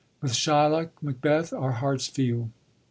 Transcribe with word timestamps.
With 0.19 0.31
Shylock, 0.33 0.89
Macbeth, 1.03 1.53
our 1.53 1.73
hearts 1.73 2.07
feel. 2.07 2.49